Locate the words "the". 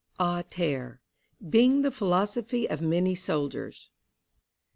1.83-1.91